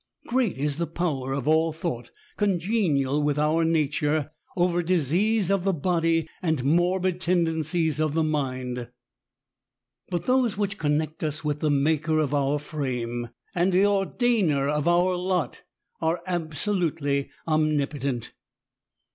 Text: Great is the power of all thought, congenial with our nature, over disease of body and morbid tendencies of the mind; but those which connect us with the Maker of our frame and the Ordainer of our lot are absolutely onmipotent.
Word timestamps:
Great 0.25 0.57
is 0.57 0.77
the 0.77 0.87
power 0.87 1.31
of 1.31 1.47
all 1.47 1.71
thought, 1.71 2.09
congenial 2.35 3.21
with 3.21 3.37
our 3.37 3.63
nature, 3.63 4.31
over 4.57 4.81
disease 4.81 5.51
of 5.51 5.61
body 5.83 6.27
and 6.41 6.63
morbid 6.63 7.21
tendencies 7.21 7.99
of 7.99 8.15
the 8.15 8.23
mind; 8.23 8.89
but 10.09 10.25
those 10.25 10.57
which 10.57 10.79
connect 10.79 11.23
us 11.23 11.43
with 11.45 11.59
the 11.59 11.69
Maker 11.69 12.17
of 12.17 12.33
our 12.33 12.57
frame 12.57 13.29
and 13.53 13.73
the 13.73 13.85
Ordainer 13.85 14.67
of 14.67 14.87
our 14.87 15.15
lot 15.15 15.61
are 16.01 16.23
absolutely 16.25 17.29
onmipotent. 17.47 18.31